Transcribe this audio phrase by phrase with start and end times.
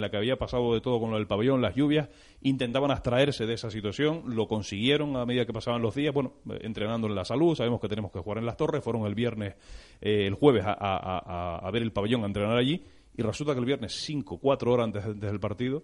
[0.00, 2.08] la que había pasado de todo con lo del pabellón, las lluvias,
[2.42, 7.06] intentaban abstraerse de esa situación, lo consiguieron a medida que pasaban los días, bueno, entrenando
[7.06, 9.54] en la salud, sabemos que tenemos que jugar en las torres, fueron el viernes,
[10.00, 12.82] eh, el jueves a, ver el pabellón, a entrenar allí,
[13.16, 15.82] y resulta que el viernes, cinco, cuatro horas antes, del partido,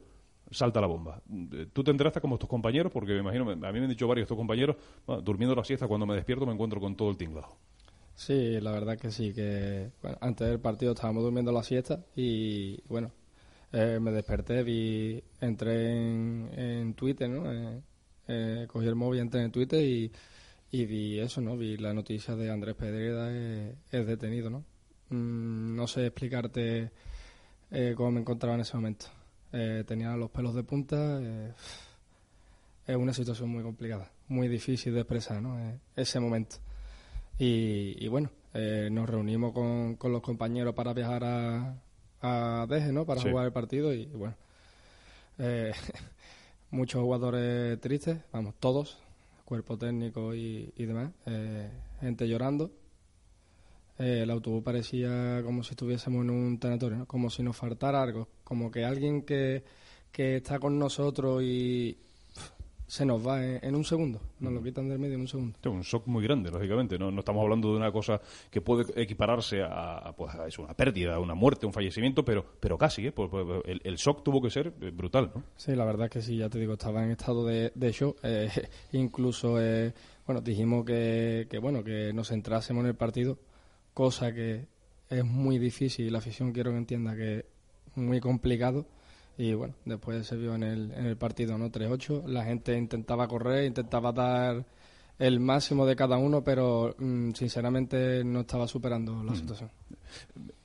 [0.51, 1.21] salta la bomba.
[1.73, 2.93] ¿Tú te enteraste como tus compañeros?
[2.93, 4.77] Porque me imagino, a mí me han dicho varios tus compañeros,
[5.23, 7.57] durmiendo la siesta, cuando me despierto me encuentro con todo el tinglado.
[8.17, 9.91] Sí, la verdad que sí, que
[10.21, 13.13] antes del partido estábamos durmiendo la siesta y bueno,
[13.73, 17.53] eh, me desperté, vi, entré en, Twitter, ¿no?
[17.53, 17.83] Eh,
[18.29, 20.11] eh, cogí el móvil, entré en Twitter y,
[20.71, 21.57] vi eso, ¿no?
[21.57, 23.31] Vi la noticia de Andrés Pedrera
[23.91, 24.65] es, detenido, ¿no?
[25.11, 26.91] Mm, no sé explicarte
[27.97, 29.07] cómo me encontraba en ese momento.
[29.87, 31.21] tenía los pelos de punta.
[32.87, 35.59] es una situación muy complicada, muy difícil de expresar, ¿no?
[35.97, 36.57] ese momento.
[37.39, 38.31] Y, bueno,
[38.91, 41.83] nos reunimos con, con los compañeros para viajar a,
[42.23, 43.05] a Deje, ¿no?
[43.05, 44.35] Para jugar el partido y, bueno,
[45.39, 45.73] eh,
[46.71, 48.99] muchos jugadores tristes, vamos, todos,
[49.45, 52.71] cuerpo técnico y, demás, eh, gente llorando.
[53.99, 57.07] Eh, el autobús parecía como si estuviésemos en un tanatorio, ¿no?
[57.07, 59.65] como si nos faltara algo, como que alguien que,
[60.13, 61.97] que está con nosotros y,
[62.87, 65.59] se nos va en, un segundo, nos lo quitan del medio en un segundo.
[65.61, 68.21] Es un shock muy grande, lógicamente, no, no estamos hablando de una cosa
[68.51, 73.09] que puede equipararse a, pues, a una pérdida, una muerte, un fallecimiento, pero, pero casi,
[73.09, 73.13] ¿eh?
[73.13, 75.43] Pues, pues, el, el, shock tuvo que ser eh, brutal, ¿no?
[75.57, 78.19] Sí, la verdad es que sí, ya te digo, estaba en estado de, de shock,
[78.23, 78.51] eh,
[78.93, 79.93] incluso, eh,
[80.25, 83.39] bueno, dijimos que, que, bueno, que nos centrásemos en el partido,
[83.95, 84.67] cosa que
[85.11, 88.87] es muy difícil, la afición quiero que entienda que es muy complicado,
[89.39, 91.71] y bueno, después se vio en el, en el partido, ¿no?
[91.71, 92.27] 3-8.
[92.27, 94.65] La gente intentaba correr, intentaba dar
[95.19, 99.37] el máximo de cada uno, pero mm, sinceramente no estaba superando la mm.
[99.37, 99.71] situación.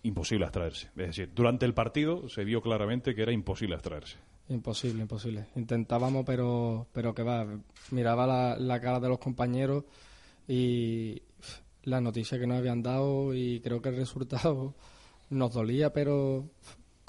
[0.04, 0.88] Imposible abstraerse.
[0.96, 4.18] Es decir, durante el partido se vio claramente que era imposible abstraerse.
[4.50, 5.48] Imposible, imposible.
[5.56, 7.46] Intentábamos, pero, pero que va.
[7.92, 9.86] Miraba la, la cara de los compañeros
[10.48, 11.22] y
[11.84, 14.76] la noticia que nos habían dado y creo que el resultado
[15.30, 16.50] nos dolía, pero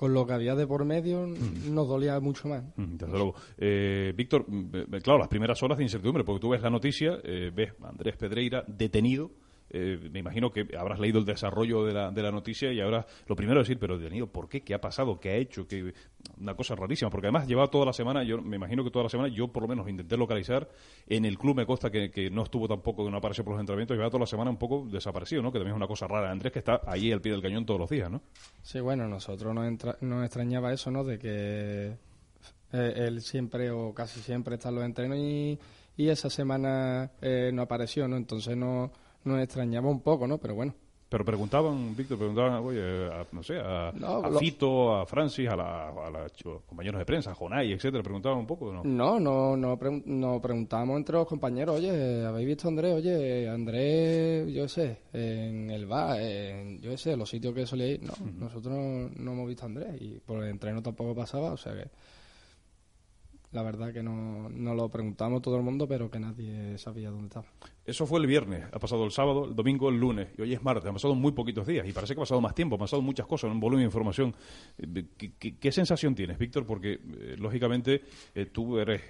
[0.02, 1.72] con lo que había de por medio mm.
[1.72, 2.64] nos dolía mucho más.
[2.74, 3.36] Mm, desde luego.
[3.56, 7.52] Eh, Víctor, mm, claro, las primeras horas de incertidumbre, porque tú ves la noticia, eh,
[7.54, 9.30] ves a Andrés Pedreira detenido
[9.75, 13.06] eh, me imagino que habrás leído el desarrollo de la, de la noticia y ahora
[13.27, 14.60] lo primero es decir, pero detenido, ¿por qué?
[14.60, 15.19] ¿Qué ha pasado?
[15.19, 15.66] ¿Qué ha hecho?
[15.66, 15.94] que
[16.38, 19.09] Una cosa rarísima, porque además llevaba toda la semana, yo me imagino que toda la
[19.09, 20.69] semana, yo por lo menos intenté localizar,
[21.06, 23.60] en el club me consta que, que no estuvo tampoco, que no apareció por los
[23.60, 25.50] entrenamientos, llevaba toda la semana un poco desaparecido, ¿no?
[25.50, 26.31] Que también es una cosa rara.
[26.31, 28.21] Andrés que está ahí al pie del cañón todos los días, ¿no?
[28.62, 31.03] Sí, bueno, nosotros nos, nos extrañaba eso, ¿no?
[31.03, 31.97] De que
[32.72, 35.59] eh, él siempre o casi siempre está en los entrenos y,
[35.97, 38.16] y esa semana eh, no apareció, ¿no?
[38.16, 38.93] Entonces no
[39.25, 40.38] nos extrañaba un poco, ¿no?
[40.38, 40.75] Pero bueno.
[41.12, 43.93] Pero preguntaban, Víctor, preguntaban, oye, a, no sé, a,
[44.38, 45.56] Fito, a Francis, a,
[46.43, 48.83] los compañeros de prensa, a Jonay, etcétera, preguntaban un poco, ¿no?
[48.83, 52.94] No, no, no, no preguntábamos entre los compañeros, oye, ¿habéis visto a Andrés?
[52.94, 58.03] Oye, Andrés, yo sé, en el bar, en, yo sé, los sitios que solía ir.
[58.03, 61.59] No, nosotros no, no, hemos visto a Andrés y por el entreno tampoco pasaba, o
[61.59, 61.91] sea que
[63.50, 67.27] la verdad que no, no lo preguntamos todo el mundo, pero que nadie sabía dónde
[67.27, 67.49] estaba.
[67.84, 70.62] Eso fue el viernes, ha pasado el sábado, el domingo, el lunes, y hoy es
[70.62, 73.03] martes, han pasado muy poquitos días, y parece que ha pasado más tiempo, han pasado
[73.03, 74.32] muchas cosas, un volumen de información.
[74.78, 75.04] Eh,
[75.59, 76.65] ¿Qué, sensación tienes, Víctor?
[76.65, 78.03] Porque, eh, lógicamente,
[78.37, 79.03] eh, tú eres,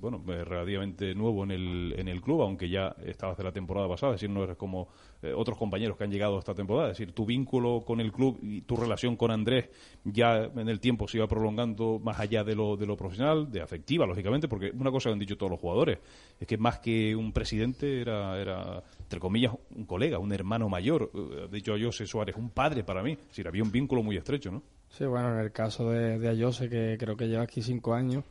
[0.00, 4.14] bueno, relativamente nuevo en el, en el club, aunque ya estabas de la temporada pasada,
[4.14, 4.88] es decir, no eres como
[5.34, 8.60] otros compañeros que han llegado esta temporada, es decir, tu vínculo con el club y
[8.60, 9.70] tu relación con Andrés
[10.04, 13.60] ya en el tiempo se iba prolongando más allá de lo, de lo profesional, de
[13.60, 15.98] afectiva, lógicamente, porque una cosa que han dicho todos los jugadores,
[16.38, 21.10] es que más que un presidente era, entre comillas, un colega, un hermano mayor.
[21.14, 23.16] Eh, ha dicho Ayose Suárez, un padre para mí.
[23.30, 24.62] Es había un vínculo muy estrecho, ¿no?
[24.88, 28.24] Sí, bueno, en el caso de, de Ayose, que creo que lleva aquí cinco años,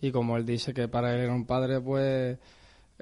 [0.00, 2.38] y como él dice que para él era un padre, pues...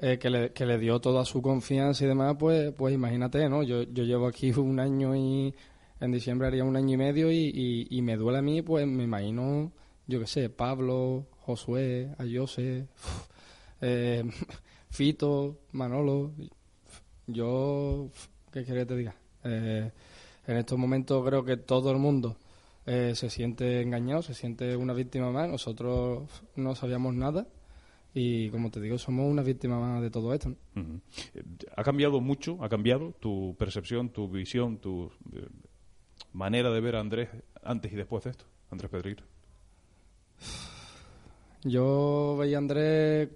[0.03, 3.61] Eh, que, le, que le dio toda su confianza y demás, pues, pues imagínate, ¿no?
[3.61, 5.53] Yo, yo llevo aquí un año y
[6.01, 9.03] en diciembre haría un año y medio y, y, me duele a mí, pues me
[9.03, 9.71] imagino,
[10.07, 12.87] yo qué sé, Pablo, Josué, Ayose,
[13.81, 14.23] eh,
[14.91, 16.33] Fito, Manolo.
[17.25, 18.09] Yo,
[18.51, 19.15] ¿qué quieres que te diga?
[19.45, 19.89] Eh,
[20.45, 22.35] en estos momentos creo que todo el mundo
[22.85, 25.49] eh, se siente engañado, se siente una víctima más.
[25.49, 27.47] Nosotros no sabíamos nada
[28.13, 30.53] y, como te digo, somos una víctima más de todo esto.
[31.77, 32.61] ¿Ha cambiado mucho?
[32.61, 35.47] ¿Ha cambiado tu percepción, tu visión, tu eh,
[36.33, 37.29] manera de ver a Andrés
[37.63, 38.45] antes y después de esto?
[38.69, 39.23] Andrés Pedrito.
[41.63, 43.29] Yo veía a Andrés,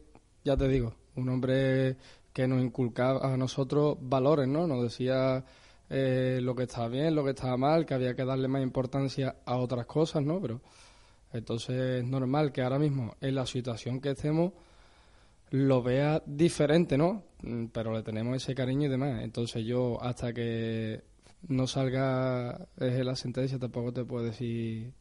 [0.44, 1.98] ya te digo, un hombre
[2.34, 4.68] que nos inculcaba a nosotros valores, ¿no?
[4.68, 5.44] Nos decía
[5.90, 9.38] eh, lo que estaba bien, lo que estaba mal, que había que darle más importancia
[9.46, 10.42] a otras cosas, ¿no?
[10.42, 10.62] Pero
[11.32, 14.54] Entonces es normal que ahora mismo, en la situación que estemos,
[15.52, 17.24] lo vea diferente, ¿no?
[17.44, 19.24] Mm, pero le tenemos ese cariño y demás.
[19.24, 21.04] Entonces yo, hasta que
[21.48, 24.92] no salga eh, la sentencia, tampoco te puedo decir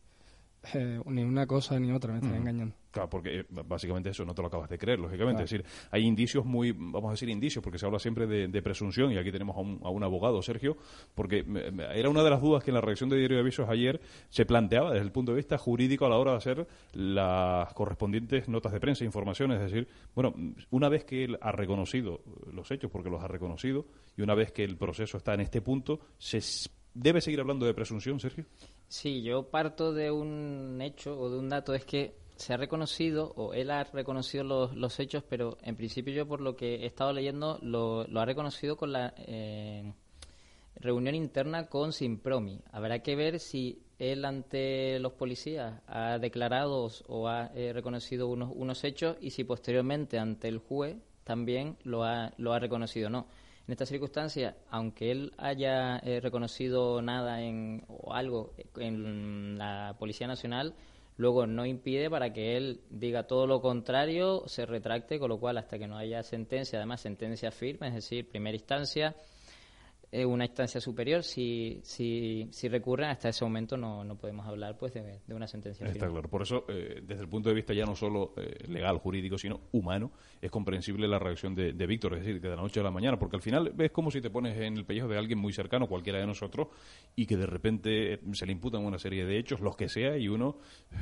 [0.75, 2.77] eh, ni una cosa ni otra, me estás engañando.
[2.95, 5.43] Claro, porque eh, básicamente eso no te lo acabas de creer, lógicamente.
[5.43, 9.11] Es decir, hay indicios muy, vamos a decir indicios, porque se habla siempre de, presunción,
[9.11, 10.77] y aquí tenemos a un, a un, abogado, Sergio,
[11.13, 11.45] porque
[11.93, 14.47] era una de las dudas que en la reacción de Diario de Avisos ayer se
[14.47, 18.71] planteaba desde el punto de vista jurídico a la hora de hacer las correspondientes notas
[18.71, 19.61] de prensa, informaciones.
[19.61, 20.33] Es decir, bueno,
[20.71, 22.21] una vez que él ha reconocido
[22.53, 23.87] los hechos, porque los ha reconocido,
[24.17, 26.41] y una vez que el proceso está en este punto, se
[26.95, 28.45] ¿Debe seguir hablando de presunción, Sergio?
[28.87, 33.33] Sí, yo parto de un hecho o de un dato, es que se ha reconocido,
[33.37, 36.87] o él ha reconocido los, los hechos, pero en principio yo por lo que he
[36.87, 39.93] estado leyendo lo, lo ha reconocido con la eh,
[40.77, 42.61] reunión interna con Simpromi.
[42.73, 48.51] Habrá que ver si él ante los policías ha declarado o ha eh, reconocido unos,
[48.55, 53.11] unos hechos y si posteriormente ante el juez también lo ha, lo ha reconocido o
[53.11, 53.27] no.
[53.67, 60.27] En estas circunstancias, aunque él haya eh, reconocido nada en, o algo en la Policía
[60.27, 60.75] Nacional,
[61.17, 65.59] luego no impide para que él diga todo lo contrario, se retracte, con lo cual
[65.59, 69.15] hasta que no haya sentencia, además sentencia firme, es decir, primera instancia,
[70.15, 74.79] eh, una instancia superior, si, si, si recurren, hasta ese momento no, no podemos hablar
[74.79, 76.31] pues de, una sentencia Está claro.
[76.31, 79.63] Por eso, eh, desde el punto de vista ya no solo eh, legal, jurídico, sino
[79.73, 82.93] humano, es comprensible la reacción de, Víctor, es decir, que de la noche a la
[82.93, 85.53] mañana, porque al final es como si te pones en el pellejo de alguien muy
[85.53, 86.69] cercano, cualquiera de nosotros,
[87.17, 90.29] y que de repente se le imputan una serie de hechos, los que sea, y
[90.29, 90.59] uno,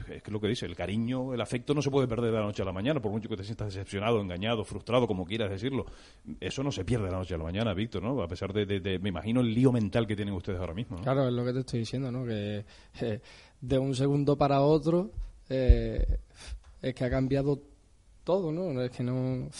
[0.08, 2.46] es que lo que dice, el cariño, el afecto no se puede perder de la
[2.46, 5.84] noche a la mañana, por mucho que te sientas decepcionado, engañado, frustrado, como quieras decirlo.
[6.40, 8.22] Eso no se pierde de la noche a la mañana, Víctor, ¿no?
[8.22, 10.96] A pesar de me imagino el lío mental que tienen ustedes ahora mismo.
[11.02, 12.24] Claro, es lo que te estoy diciendo, ¿no?
[12.24, 12.64] Que
[13.00, 13.20] eh,
[13.60, 15.10] de un segundo para otro
[15.48, 16.18] eh,
[16.80, 17.60] es que ha cambiado
[18.24, 18.80] todo, ¿no?
[18.80, 19.50] Es que no.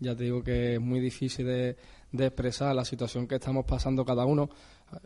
[0.00, 1.76] Ya te digo que es muy difícil de,
[2.12, 4.48] expresar la situación que estamos pasando cada uno.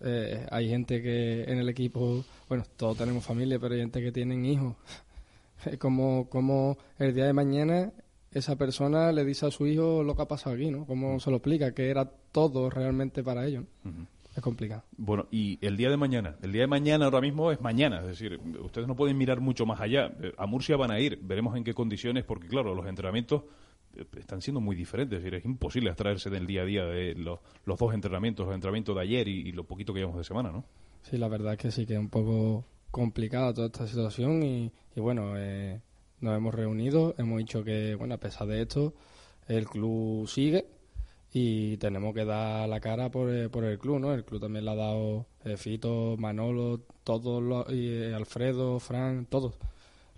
[0.03, 4.13] Eh, hay gente que en el equipo, bueno, todos tenemos familia, pero hay gente que
[4.13, 4.75] tienen hijos.
[5.79, 7.93] Como, como el día de mañana
[8.33, 10.85] esa persona le dice a su hijo lo que ha pasado aquí, ¿no?
[10.87, 11.73] ¿Cómo se lo explica?
[11.73, 13.65] Que era todo realmente para ellos.
[14.35, 14.83] Es complicado.
[14.97, 16.37] Bueno, y el día de mañana.
[16.43, 18.01] El día de mañana ahora mismo es mañana.
[18.01, 20.11] Es decir, ustedes no pueden mirar mucho más allá.
[20.39, 21.19] A Murcia van a ir.
[21.23, 23.43] Veremos en qué condiciones, porque claro, los entrenamientos
[23.95, 25.19] eh, están siendo muy diferentes.
[25.19, 28.95] Es decir, es imposible extraerse del día a día de los, dos entrenamientos, el entrenamiento
[28.95, 30.65] de ayer y, lo poquito que llevamos de semana, ¿no?
[31.03, 34.73] Sí, la verdad es que sí, que es un poco complicada toda esta situación y,
[34.95, 35.81] y bueno, eh,
[36.21, 38.95] nos hemos reunido, hemos dicho que, bueno, a pesar de esto,
[39.47, 40.67] el club sigue
[41.33, 44.13] y tenemos que dar la cara por, eh, por el club, ¿no?
[44.13, 49.27] El club también le ha dado eh, Fito, Manolo, todos los, y, eh, Alfredo, Fran,
[49.27, 49.55] todos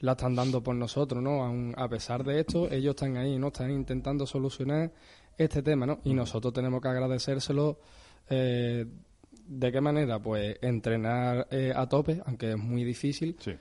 [0.00, 1.72] la están dando por nosotros, ¿no?
[1.76, 3.46] a pesar de esto, ellos están ahí, ¿no?
[3.46, 4.92] Están intentando solucionar
[5.38, 6.00] este tema, ¿no?
[6.04, 7.78] Y nosotros tenemos que agradecérselo.
[8.28, 10.18] ¿De qué manera?
[10.18, 13.36] Pues entrenar a tope, aunque es muy difícil.
[13.38, 13.52] Sí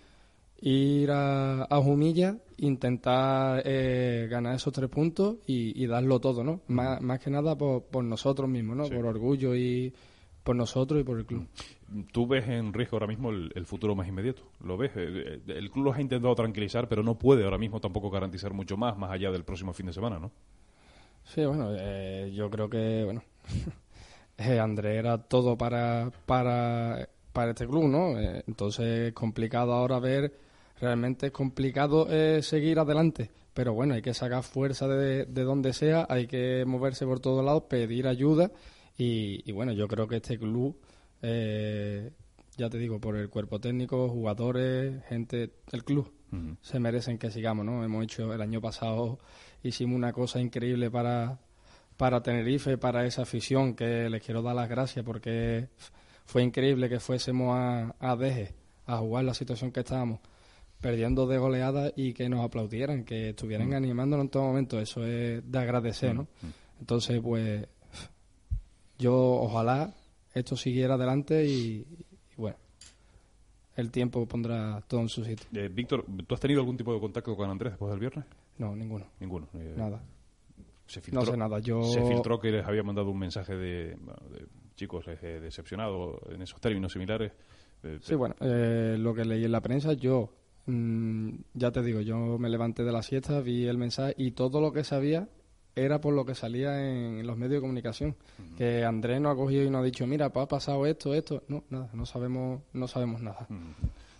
[0.66, 6.62] ir a, a Jumilla, intentar eh, ganar esos tres puntos y, darlo todo, ¿no?
[6.68, 8.88] Más, más que nada por, por nosotros mismos, ¿no?
[8.88, 9.94] Por orgullo y
[10.42, 11.48] por nosotros y por el club.
[12.14, 14.44] ¿Tú ves en riesgo ahora mismo el, futuro más inmediato?
[14.64, 14.92] ¿Lo ves?
[14.96, 18.54] Eh, eh, el, club los ha intentado tranquilizar, pero no puede ahora mismo tampoco garantizar
[18.54, 20.32] mucho más, más allá del próximo fin de semana, ¿no?
[21.26, 21.72] Sí, bueno,
[22.30, 23.24] yo creo que, bueno,
[24.62, 28.20] André era todo para, para, para este club, ¿no?
[28.20, 30.34] entonces es complicado ahora ver
[30.84, 33.32] realmente es complicado eh, seguir adelante.
[33.54, 37.64] Pero bueno, hay que sacar fuerza de, donde sea, hay que moverse por todos lados,
[37.70, 38.52] pedir ayuda.
[38.98, 40.78] Y, bueno, yo creo que este club,
[41.22, 42.12] eh,
[42.58, 46.12] ya te digo, por el cuerpo técnico, jugadores, gente del club,
[46.62, 47.84] se merecen que sigamos, ¿no?
[47.84, 49.20] Hemos hecho, el año pasado
[49.62, 51.40] hicimos una cosa increíble para,
[51.96, 55.70] para Tenerife, para esa afición, que les quiero dar las gracias porque
[56.26, 58.56] fue increíble que fuésemos a, a Deje
[58.88, 60.20] a jugar la situación que estábamos
[60.84, 63.74] perdiendo de goleada y que nos aplaudieran, que estuvieran mm.
[63.74, 64.80] animándonos en todo momento.
[64.80, 66.24] Eso es de agradecer, ¿no?
[66.24, 66.54] Mm, mm.
[66.82, 67.66] Entonces, pues,
[69.00, 69.96] yo ojalá
[70.34, 71.88] esto siguiera adelante y,
[72.36, 72.58] bueno,
[73.78, 75.48] el tiempo pondrá todo en su sitio.
[75.54, 78.26] Eh, Víctor, ¿tú has tenido algún tipo de contacto con Andrés después del viernes?
[78.58, 79.06] No, ninguno.
[79.22, 79.48] Ninguno.
[79.54, 80.04] Eh, nada.
[80.86, 81.60] Se filtró, no sé nada.
[81.60, 81.82] Yo...
[81.84, 83.98] Se filtró que les había mandado un mensaje de,
[84.76, 87.32] chicos eh, decepcionados en esos términos similares.
[88.02, 92.50] sí, bueno, lo que leí en la prensa, yo Mm, ya te digo, yo me
[92.50, 95.28] levanté de la siesta, vi el mensaje y todo lo que sabía
[95.76, 98.16] era por lo que salía en, los medios de comunicación.
[98.58, 101.44] Que Andrés no ha cogido y no ha dicho, mira, pues ha pasado esto, esto.
[101.48, 103.48] No, nada, no sabemos, no sabemos nada.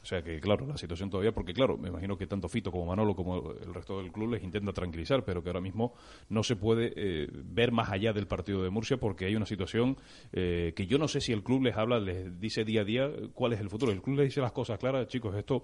[0.02, 2.88] O sea que, claro, la situación todavía, porque claro, me imagino que tanto Fito como
[2.88, 5.94] Manolo como el resto del club les intenta tranquilizar, pero que ahora mismo
[6.28, 9.96] no se puede eh, ver más allá del partido de Murcia porque hay una situación
[10.34, 13.10] eh, que yo no sé si el club les habla, les dice día a día
[13.34, 13.94] cuál es el futuro.
[13.94, 15.64] El club les dice las cosas claras, chicos, esto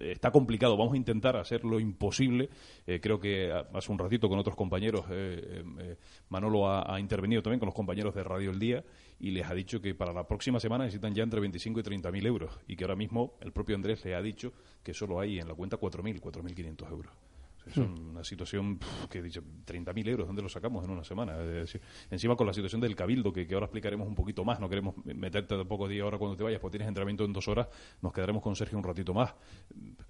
[0.00, 2.48] está complicado, vamos a intentar hacer lo imposible.
[2.86, 5.04] Eh, creo que hace un ratito con otros compañeros,
[6.28, 8.84] Manolo ha, ha, intervenido también con los compañeros de Radio El Día
[9.20, 12.10] y les ha dicho que para la próxima semana necesitan ya entre 25 y 30
[12.10, 15.38] mil euros y que ahora mismo el propio Andrés le ha dicho que solo hay
[15.38, 17.31] en la cuenta 4.000, 4.500 euros.
[17.66, 18.10] Es hmm.
[18.10, 18.78] una situación
[19.08, 21.36] que he dicho, 30.000 euros, ¿dónde lo sacamos en una semana?
[22.10, 25.56] encima con la situación del cabildo, que, ahora explicaremos un poquito más, no queremos meterte
[25.56, 27.68] tampoco día ahora cuando te vayas, porque tienes entrenamiento en dos horas,
[28.00, 29.34] nos quedaremos con Sergio un ratito más.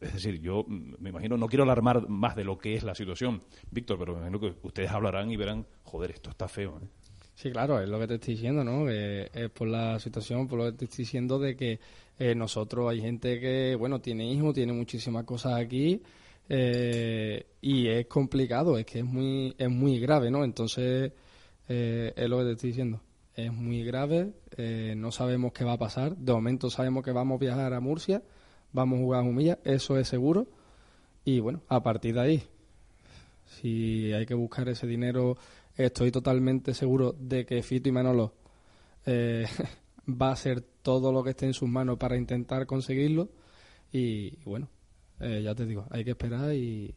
[0.01, 3.43] Es decir, yo me imagino, no quiero alarmar más de lo que es la situación,
[3.71, 6.79] Víctor, pero me imagino que ustedes hablarán y verán, joder, esto está feo.
[6.83, 6.87] ¿eh?
[7.35, 8.89] Sí, claro, es lo que te estoy diciendo, ¿no?
[8.89, 11.81] es por la situación, por lo que te estoy diciendo de que
[12.19, 16.03] eh, nosotros hay gente que, bueno, tiene hijos, tiene muchísimas cosas aquí
[16.49, 20.45] eh, y es complicado, es que es muy, es muy grave, ¿no?
[20.45, 21.13] Entonces,
[21.69, 23.01] eh, es lo que te estoy diciendo.
[23.35, 24.35] Es muy grave,
[24.95, 26.17] no sabemos qué va a pasar.
[26.17, 28.23] De momento sabemos que vamos a viajar a Murcia,
[28.73, 30.49] vamos a jugar a Humilla, eso es seguro.
[31.25, 32.43] Y bueno, a partir de ahí,
[33.47, 35.39] si hay que buscar ese dinero
[35.77, 38.35] Estoy totalmente seguro de que Fito y Manolo
[39.07, 39.47] eh,
[40.09, 43.31] va a hacer todo lo que esté en sus manos para intentar conseguirlo.
[43.91, 44.69] Y, bueno,
[45.23, 46.95] eh, ya te digo, hay que esperar y,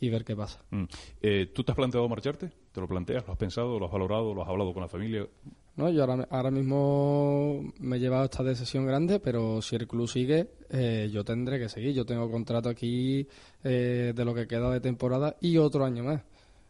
[0.00, 0.62] ver qué pasa.
[0.70, 0.84] Mm.
[1.22, 2.50] Eh, ¿Tú te has planteado marcharte?
[2.72, 3.26] ¿Te lo planteas?
[3.26, 3.78] ¿Lo has pensado?
[3.78, 4.34] ¿Lo has valorado?
[4.34, 5.26] ¿Lo has hablado con la familia?
[5.76, 10.06] No, yo ahora, ahora mismo me he llevado esta decisión grande, pero si el club
[10.06, 10.50] sigue,
[11.10, 11.94] yo tendré que seguir.
[11.94, 13.26] Yo tengo contrato aquí
[13.62, 16.22] de lo que queda de temporada y otro año más.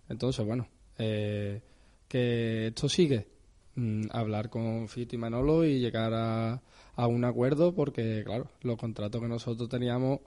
[0.09, 0.69] Entonces, bueno,
[0.99, 1.61] eh,
[2.09, 3.29] que esto sigue.
[3.77, 6.63] Mm, hablar con Fito y Manolo y llegar a,
[6.95, 10.21] a un acuerdo porque, claro, los contratos que nosotros teníamos,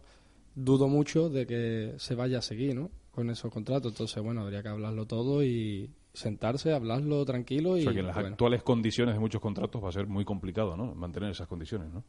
[0.57, 2.89] dudo mucho de que se vaya a seguir, ¿no?
[3.11, 3.91] Con esos contratos.
[3.91, 7.77] Entonces, bueno, habría que hablarlo todo y sentarse, hablarlo tranquilo.
[7.77, 10.25] Y, o sea, que en las actuales condiciones de muchos contratos va a ser muy
[10.25, 10.95] complicado, ¿no?
[10.95, 12.03] Mantener esas condiciones, ¿no?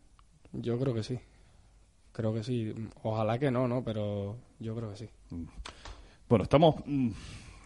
[0.52, 1.18] Yo creo que sí.
[2.12, 2.74] Creo que sí.
[3.02, 3.84] Ojalá que no, ¿no?
[3.84, 5.08] Pero yo creo que sí.
[5.30, 5.44] Mm.
[6.26, 7.10] Bueno, estamos mm,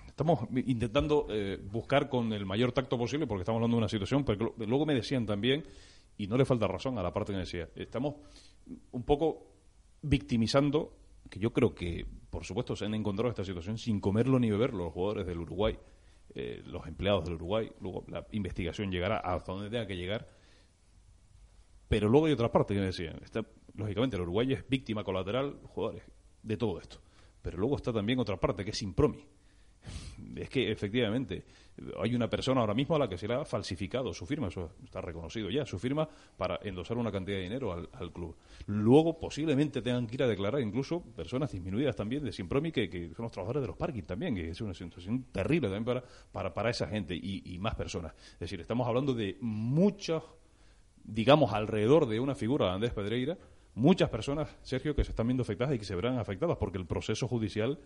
[0.09, 4.25] estamos intentando eh, buscar con el mayor tacto posible, porque estamos hablando de una situación,
[4.25, 5.65] pero luego me decían también,
[6.19, 8.17] y no le falta razón a la parte que me decía, estamos
[8.91, 9.52] un poco
[10.03, 10.97] victimizando,
[11.31, 14.85] que yo creo que, por supuesto, se han encontrado esta situación sin comerlo ni beberlo
[14.85, 15.79] los jugadores del Uruguay,
[16.35, 20.27] eh, los empleados del Uruguay, luego la investigación llegará hasta donde tenga que llegar,
[21.89, 23.45] pero luego hay otra parte que me decían, está,
[23.75, 26.05] lógicamente el Uruguay es víctima colateral, jugadores,
[26.43, 27.01] de todo esto,
[27.41, 29.25] pero luego está también otra parte que es Impromi.
[30.37, 31.45] Es que efectivamente
[32.01, 34.73] hay una persona ahora mismo a la que se le ha falsificado su firma, eso
[34.85, 38.37] está reconocido ya, su firma para endosar una cantidad de dinero al, club.
[38.67, 43.15] Luego posiblemente tengan que ir a declarar incluso personas disminuidas también de Simpromi que, que
[43.15, 46.53] son los trabajadores de los parkings también, que es una situación terrible también para, para,
[46.53, 48.13] para esa gente y, y más personas.
[48.35, 50.23] Es decir, estamos hablando de muchos,
[51.05, 53.39] digamos, alrededor de una figura de Andrés Pedreira,
[53.75, 56.87] muchas personas, Sergio, que se están viendo afectadas y que se verán afectadas porque el
[56.87, 57.79] proceso judicial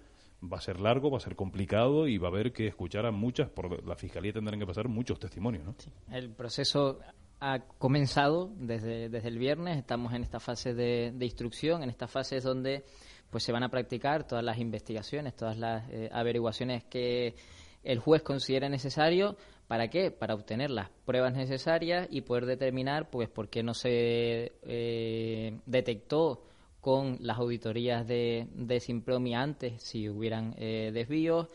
[0.42, 3.10] va a ser largo, va a ser complicado y va a haber que escuchar a
[3.10, 5.64] muchas, por la Fiscalía tendrán que pasar muchos testimonios.
[5.64, 5.74] ¿no?
[6.12, 7.00] El proceso
[7.40, 12.40] ha comenzado desde, desde el viernes, estamos en esta fase de, instrucción, en esta fase
[12.40, 12.84] donde
[13.30, 17.34] pues se van a practicar todas las investigaciones, todas las eh, averiguaciones que
[17.82, 19.36] el juez considere necesario.
[19.66, 20.12] ¿Para qué?
[20.12, 26.44] Para obtener las pruebas necesarias y poder determinar pues por qué no se eh, detectó
[26.86, 31.48] con las auditorías de, de Simpromi antes, si hubieran eh, desvíos,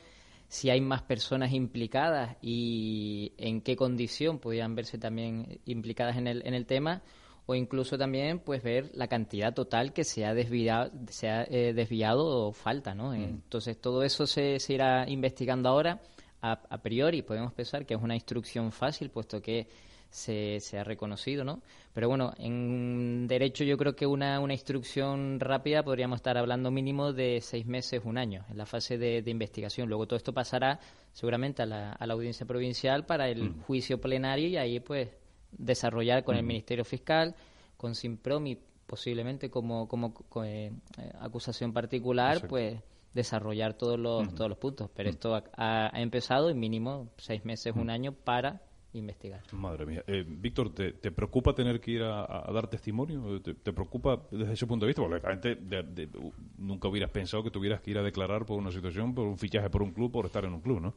[0.49, 6.45] si hay más personas implicadas y en qué condición podrían verse también implicadas en el,
[6.45, 7.01] en el tema,
[7.45, 11.71] o incluso también pues ver la cantidad total que se ha desviado, se ha, eh,
[11.73, 13.11] desviado o falta, ¿no?
[13.11, 13.23] Mm.
[13.23, 16.01] Entonces todo eso se, se irá investigando ahora.
[16.41, 19.69] A, a, priori podemos pensar que es una instrucción fácil, puesto que
[20.11, 21.61] se, se, ha reconocido, ¿no?
[21.93, 27.13] Pero bueno, en derecho yo creo que una, una instrucción rápida podríamos estar hablando mínimo
[27.13, 29.87] de seis meses, un año, en la fase de, investigación.
[29.87, 30.79] Luego todo esto pasará
[31.13, 33.61] seguramente a la, a la audiencia provincial para el mm.
[33.61, 35.09] juicio plenario y ahí pues
[35.51, 36.47] desarrollar con el mm.
[36.47, 37.33] Ministerio Fiscal,
[37.77, 40.13] con Simpromi posiblemente como, como
[40.43, 40.73] eh,
[41.21, 42.77] acusación particular, pues
[43.13, 44.35] desarrollar todos los, mm.
[44.35, 44.89] todos los puntos.
[44.93, 48.61] Pero esto ha, ha, empezado en mínimo seis meses, un año para
[48.93, 49.41] investigar.
[49.53, 50.03] Madre mía.
[50.07, 53.41] Eh, Víctor, ¿te, preocupa tener que ir a, dar testimonio?
[53.41, 55.01] ¿Te, preocupa desde ese punto de vista?
[55.01, 56.09] Porque realmente
[56.57, 59.69] nunca hubieras pensado que tuvieras que ir a declarar por una situación, por un fichaje
[59.69, 60.93] por un club, por estar en un club, ¿no?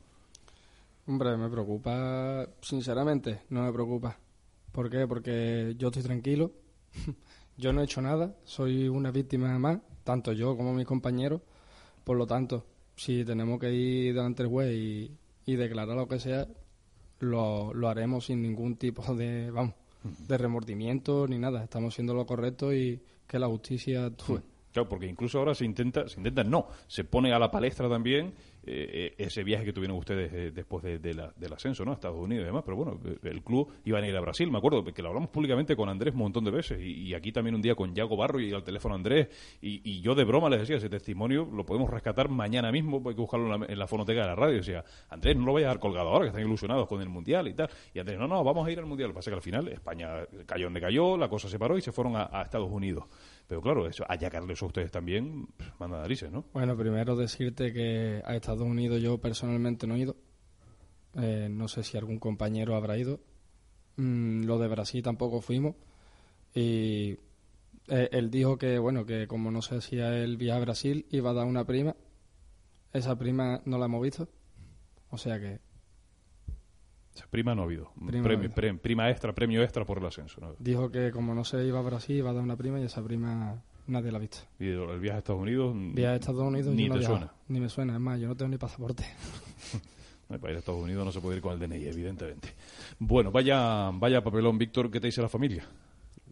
[1.07, 4.19] Hombre, me preocupa, sinceramente, no me preocupa.
[4.73, 5.07] ¿Por qué?
[5.07, 6.53] Porque yo estoy tranquilo.
[7.57, 11.43] yo no he hecho nada, soy una víctima más, tanto yo como mis compañeros.
[12.03, 16.19] Por lo tanto, si tenemos que ir delante del juez y, y declarar lo que
[16.19, 16.47] sea,
[17.21, 21.65] lo, lo haremos sin ningún tipo de, vamos, de remordimiento ni nada.
[21.65, 24.43] Estamos haciendo lo correcto y que la justicia actúe.
[24.73, 28.35] Claro, porque incluso ahora se intenta, se intenta no, se pone a la palestra también
[28.67, 31.93] eh, eh, ese viaje que tuvieron ustedes eh, después de, del ascenso, ¿no?
[31.93, 32.63] A Estados Unidos y demás.
[32.65, 35.77] Pero bueno, el club iba a ir a Brasil, me acuerdo, que lo hablamos públicamente
[35.77, 36.81] con Andrés un montón de veces.
[36.81, 39.29] Y, aquí también un día con Yago Barro y al teléfono Andrés.
[39.61, 43.21] Y, yo de broma les decía, ese testimonio lo podemos rescatar mañana mismo, hay que
[43.21, 44.57] buscarlo en la, fonoteca de la radio.
[44.57, 47.49] Decía, Andrés, no lo vayas a dar colgado ahora, que están ilusionados con el Mundial
[47.49, 47.69] y tal.
[47.93, 49.09] Y Andrés, no, no, vamos a ir al Mundial.
[49.09, 51.83] Lo que pasa que al final España cayó donde cayó, la cosa se paró y
[51.83, 53.05] se fueron a, Estados Unidos.
[53.47, 55.49] Pero claro, eso, allacarles a ustedes también,
[55.79, 56.47] manda narices, ¿no?
[56.53, 60.17] Bueno, primero decirte que a Estados Unidos yo personalmente no he ido.
[61.17, 63.21] Eh, no sé si algún compañero habrá ido.
[63.97, 65.77] Mm, lo de Brasil tampoco fuimos.
[66.55, 67.19] Y
[67.89, 71.31] eh, él dijo que, bueno, que como no se hacía el viaje a Brasil, iba
[71.31, 71.95] a dar una prima.
[72.93, 74.29] Esa prima no la hemos visto.
[75.11, 75.61] O sea que.
[77.31, 77.91] Prima no ha habido.
[78.83, 80.57] Prima, extra, premio extra por el ascenso.
[80.59, 83.03] Dijo que como no se iba a Brasil, iba a dar una prima y esa
[83.03, 84.39] prima Nadie la ha visto.
[84.59, 85.75] ¿Y el viaje a Estados Unidos?
[85.77, 87.33] Viaje a Estados Unidos ni te suena.
[87.49, 89.05] Ni me suena, es más, yo no tengo ni pasaporte.
[90.29, 92.49] para ir a Estados Unidos no se puede ir con el DNI, evidentemente.
[92.99, 95.65] Bueno, vaya, vaya papelón, Víctor, ¿qué te dice la familia?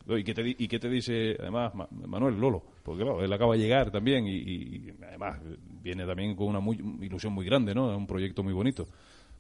[0.08, 1.72] ¿Y qué, te, ¿Y qué te dice, además,
[2.06, 2.62] Manuel Lolo?
[2.82, 5.38] Porque, claro, él acaba de llegar también y, además
[5.82, 7.96] viene también con una muy, ilusión muy grande, ¿no?
[7.96, 8.88] Un proyecto muy bonito.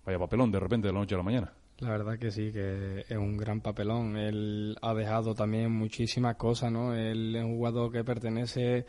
[0.04, 1.52] Vaya papelón, de repente, de la noche a la mañana.
[1.78, 4.16] La verdad que sí, que es un gran papelón.
[4.16, 6.94] Él ha dejado también muchísimas cosas, ¿no?
[6.94, 8.86] Él es un jugador que pertenece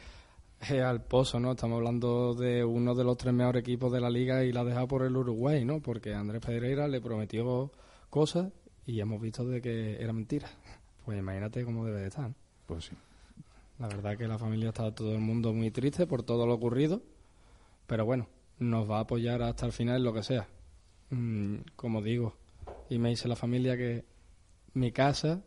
[0.69, 1.51] eh, al Pozo, ¿no?
[1.51, 4.65] Estamos hablando de uno de los tres mejores equipos de la liga y la ha
[4.65, 5.81] dejado por el Uruguay, ¿no?
[5.81, 7.71] Porque Andrés Pedreira le prometió
[8.09, 8.51] cosas
[8.85, 10.47] y hemos visto de que era mentira.
[11.05, 12.31] Pues imagínate cómo debe de estar.
[12.65, 12.95] Pues sí.
[13.79, 17.01] La verdad que la familia está todo el mundo muy triste por todo lo ocurrido,
[17.87, 18.29] pero bueno,
[18.59, 20.47] nos va a apoyar hasta el final lo que sea.
[21.09, 22.35] Mm, como digo,
[22.89, 24.05] y me dice la familia que
[24.73, 25.43] mi casa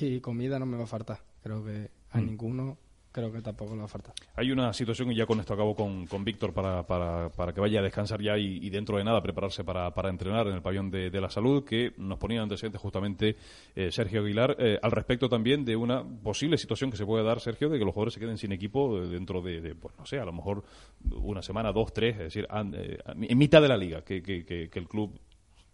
[0.00, 1.22] y comida no me va a faltar.
[1.42, 2.24] Creo que a mm.
[2.24, 2.78] ninguno
[3.12, 4.14] creo que tampoco le va a faltar.
[4.36, 7.60] Hay una situación, y ya con esto acabo con, con Víctor, para, para, para, que
[7.60, 10.90] vaya a descansar ya y, dentro de nada prepararse para, para entrenar en el pabellón
[10.90, 13.36] de, la salud, que nos ponía antecedentes justamente
[13.74, 17.40] eh, Sergio Aguilar, eh, al respecto también de una posible situación que se puede dar,
[17.40, 20.24] Sergio, de que los jugadores se queden sin equipo dentro de, pues no sé, a
[20.24, 20.64] lo mejor
[21.10, 24.78] una semana, dos, tres, es decir, eh, en mitad de la liga, que, que, que
[24.78, 25.18] el club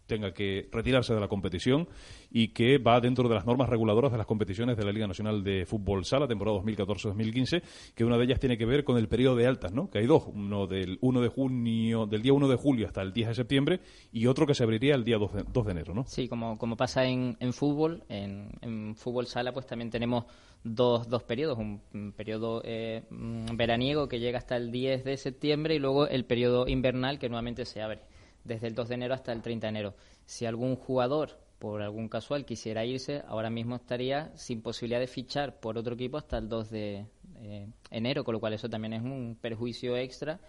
[0.07, 1.89] tenga que retirarse de la competición
[2.31, 5.43] y que va dentro de las normas reguladoras de las competiciones de la Liga Nacional
[5.43, 7.63] de Fútbol Sala, temporada 2014-2015,
[7.95, 9.91] que una de ellas tiene que ver con el periodo de altas, ¿no?
[9.91, 13.13] Que hay dos, uno del 1 de junio, del día 1 de julio hasta el
[13.13, 13.81] 10 de septiembre
[14.13, 16.05] y otro que se abriría el día 2 de, enero, ¿no?
[16.07, 20.25] Sí, como, como pasa en, en fútbol, en, Fútbol Sala pues también tenemos
[20.63, 25.75] dos, dos periodos, un, periodo eh, mm, veraniego que llega hasta el 10 de septiembre
[25.75, 28.01] y luego el periodo invernal que nuevamente se abre
[28.47, 29.95] desde el 2 de enero hasta el 30 de enero.
[30.25, 35.59] Si algún jugador, por algún casual, quisiera irse, ahora mismo estaría sin posibilidad de fichar
[35.61, 37.07] por otro equipo hasta el 2 de
[37.41, 40.41] eh, enero, con lo cual eso también es un perjuicio extra,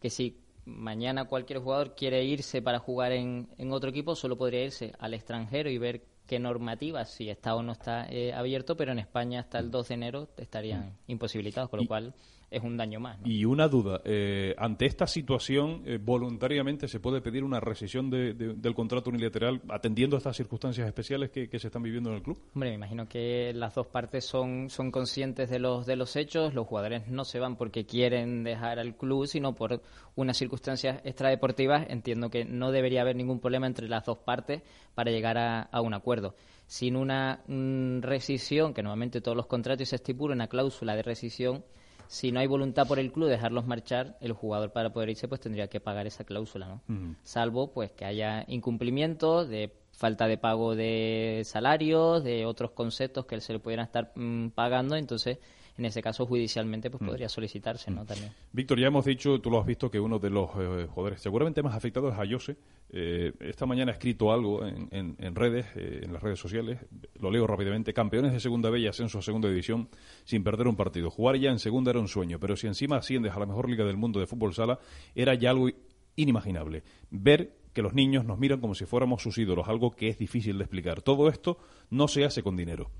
[0.00, 4.64] que si mañana cualquier jugador quiere irse para jugar en, en, otro equipo, solo podría
[4.64, 8.92] irse al extranjero y ver qué normativa, si está o no está eh, abierto, pero
[8.92, 12.14] en España hasta el 2 de enero estarían imposibilitados, con lo cual
[12.52, 13.18] es un daño más.
[13.24, 18.74] Y una duda, eh, ante esta situación, eh, voluntariamente se puede pedir una rescisión del
[18.74, 22.38] contrato unilateral atendiendo a estas circunstancias especiales que, se están viviendo en el club.
[22.54, 26.54] Hombre, me imagino que las dos partes son, son conscientes de los, de los hechos,
[26.54, 29.80] los jugadores no se van porque quieren dejar al club, sino por
[30.16, 31.86] unas circunstancias extradeportivas.
[31.88, 34.62] Entiendo que no debería haber ningún problema entre las dos partes
[34.94, 36.34] para llegar a, un acuerdo
[36.66, 41.64] sin una mm, rescisión, que normalmente todos los contratos se estipulan una cláusula de rescisión,
[42.12, 45.28] si no hay voluntad por el club de dejarlos marchar, el jugador para poder irse
[45.28, 47.16] pues tendría que pagar esa cláusula, ¿no?
[47.22, 53.34] Salvo pues que haya incumplimiento de falta de pago de salarios, de otros conceptos que
[53.34, 55.38] él se le pudieran estar mm, pagando, entonces
[55.78, 57.06] en ese caso judicialmente pues mm.
[57.06, 58.04] podría solicitarse, ¿no?
[58.04, 58.06] Mm.
[58.06, 58.32] También.
[58.52, 61.62] Víctor, ya hemos dicho, tú lo has visto, que uno de los eh, jugadores seguramente
[61.62, 62.56] más afectados es Ayose.
[62.90, 66.78] Eh, esta mañana ha escrito algo en, en, redes, eh, en las redes sociales,
[67.18, 69.88] lo leo rápidamente, campeones de segunda B y ascenso a segunda división
[70.24, 71.10] sin perder un partido.
[71.10, 73.84] Jugar ya en segunda era un sueño, pero si encima asciendes a la mejor liga
[73.84, 74.78] del mundo de fútbol sala,
[75.14, 75.70] era ya algo
[76.16, 76.82] inimaginable.
[77.10, 80.58] Ver que los niños nos miran como si fuéramos sus ídolos, algo que es difícil
[80.58, 81.00] de explicar.
[81.00, 81.58] Todo esto
[81.88, 82.90] no se hace con dinero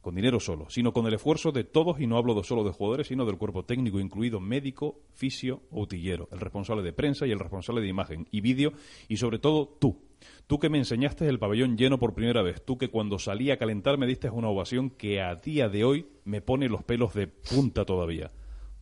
[0.00, 3.08] con dinero solo, sino con el esfuerzo de todos, y no hablo solo de jugadores,
[3.08, 7.38] sino del cuerpo técnico, incluido médico, fisio o utillero, el responsable de prensa y el
[7.38, 8.72] responsable de imagen y vídeo,
[9.08, 9.98] y sobre todo tú,
[10.46, 13.56] Tú que me enseñaste el pabellón lleno por primera vez, tú que cuando salí a
[13.56, 17.26] calentar me diste una ovación que a día de hoy me pone los pelos de
[17.26, 18.30] punta todavía.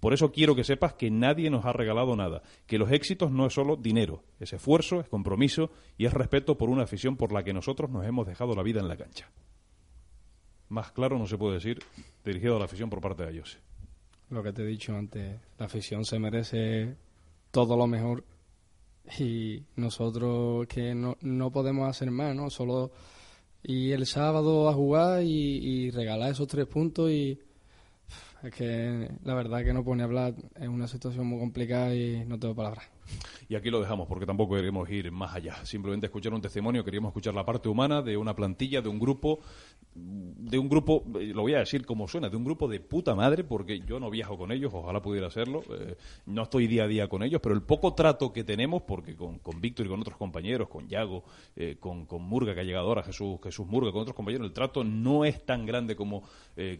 [0.00, 3.46] Por eso quiero que sepas que nadie nos ha regalado nada, que los éxitos no
[3.46, 7.42] es solo dinero, es esfuerzo, es compromiso y es respeto por una afición por la
[7.42, 9.30] que nosotros nos hemos dejado la vida en la cancha.
[10.68, 11.78] Más claro no se puede decir
[12.24, 13.58] dirigido a la afición por parte de Ayose.
[14.30, 16.96] Lo que te he dicho antes, la afición se merece
[17.50, 18.24] todo lo mejor
[19.18, 22.50] y nosotros que no, no podemos hacer más, ¿no?
[22.50, 22.92] Solo
[23.62, 27.40] ir el sábado a jugar y, y regalar esos tres puntos y
[28.42, 32.24] es que la verdad que no pone a hablar, es una situación muy complicada y
[32.26, 32.97] no tengo palabras.
[33.48, 35.64] Y aquí lo dejamos porque tampoco queremos ir más allá.
[35.64, 39.40] Simplemente escuchar un testimonio, queríamos escuchar la parte humana de una plantilla, de un grupo,
[39.94, 43.14] de un grupo, eh, lo voy a decir como suena, de un grupo de puta
[43.14, 46.86] madre, porque yo no viajo con ellos, ojalá pudiera hacerlo, eh, no estoy día a
[46.86, 50.00] día con ellos, pero el poco trato que tenemos, porque con, con Víctor y con
[50.00, 51.24] otros compañeros, con Yago,
[51.56, 54.52] eh, con, con, Murga, que ha llegado ahora, Jesús, Jesús Murga, con otros compañeros, el
[54.52, 56.22] trato no es tan grande como,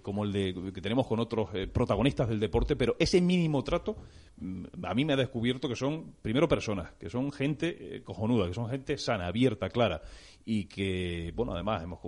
[0.03, 3.97] como el de, que tenemos con otros protagonistas del deporte, pero ese mínimo trato
[4.37, 8.49] mm, a mí me ha descubierto que son, primero, personas, que son gente eh, cojonuda,
[8.49, 10.03] que son gente sana, abierta, clara
[10.51, 11.99] y que, bueno, además hemos,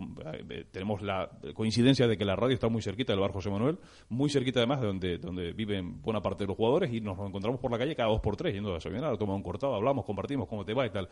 [0.49, 3.79] eh, tenemos la coincidencia de que la radio está muy cerquita del bar José Manuel,
[4.09, 7.61] muy cerquita además de donde, donde viven buena parte de los jugadores y nos encontramos
[7.61, 10.49] por la calle cada dos por tres yendo a desayunar, tomar un cortado, hablamos, compartimos
[10.49, 11.11] cómo te va y tal.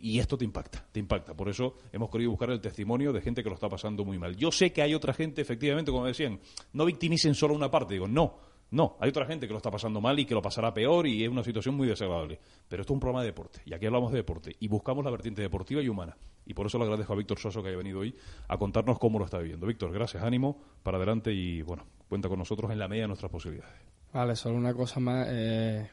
[0.00, 1.32] Y esto te impacta, te impacta.
[1.32, 4.34] Por eso hemos querido buscar el testimonio de gente que lo está pasando muy mal.
[4.34, 6.40] Yo sé que hay otra gente, efectivamente, como decían,
[6.72, 10.00] no victimicen solo una parte, digo, no no, hay otra gente que lo está pasando
[10.00, 12.40] mal y que lo pasará peor y es una situación muy desagradable.
[12.68, 15.10] Pero esto es un programa de deporte y aquí hablamos de deporte y buscamos la
[15.10, 16.16] vertiente deportiva y humana.
[16.46, 18.16] Y por eso le agradezco a Víctor Soso que haya venido hoy
[18.48, 19.66] a contarnos cómo lo está viviendo.
[19.66, 23.30] Víctor, gracias, ánimo, para adelante y bueno, cuenta con nosotros en la media de nuestras
[23.30, 23.76] posibilidades.
[24.10, 25.28] Vale, solo una cosa más.
[25.30, 25.90] Eh,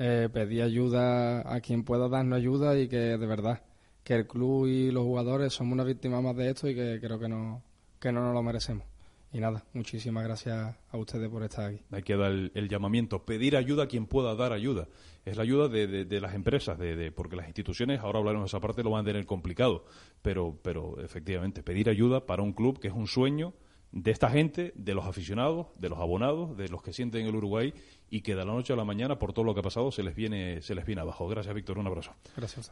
[0.00, 3.62] eh, pedir ayuda a quien pueda darnos ayuda y que de verdad
[4.02, 7.20] que el club y los jugadores somos una víctima más de esto y que creo
[7.20, 7.62] que no,
[8.00, 8.91] que no nos lo merecemos.
[9.32, 11.80] Y nada, muchísimas gracias a ustedes por estar aquí.
[11.90, 14.88] Hay que dar el, llamamiento, pedir ayuda a quien pueda dar ayuda.
[15.24, 18.60] Es la ayuda de, de, las empresas, de, porque las instituciones, ahora hablaremos de esa
[18.60, 19.86] parte, lo van a tener complicado.
[20.20, 23.54] Pero, pero efectivamente, pedir ayuda para un club que es un sueño
[23.92, 27.72] de esta gente, de los aficionados, de los abonados, de los que sienten el Uruguay
[28.10, 30.02] y que de la noche a la mañana, por todo lo que ha pasado, se
[30.02, 31.28] les viene, se les viene abajo.
[31.28, 31.78] Gracias, Víctor.
[31.78, 32.12] Un abrazo.
[32.36, 32.70] Gracias.